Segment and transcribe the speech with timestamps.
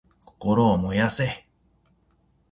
[0.25, 1.43] 心を燃やせ！